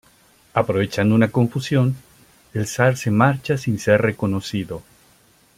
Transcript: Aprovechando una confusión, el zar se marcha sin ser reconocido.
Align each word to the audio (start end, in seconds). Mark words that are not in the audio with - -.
Aprovechando 0.55 1.13
una 1.13 1.29
confusión, 1.29 1.95
el 2.55 2.65
zar 2.65 2.97
se 2.97 3.11
marcha 3.11 3.55
sin 3.59 3.77
ser 3.77 4.01
reconocido. 4.01 4.81